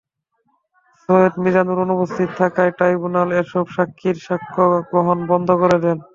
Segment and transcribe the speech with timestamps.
[1.01, 5.97] সৈয়দ মিজানুর অনুপস্থিত থাকায় ট্রাইব্যুনাল এসব সাক্ষীর সাক্ষ্য গ্রহণ বন্ধ করে দেন।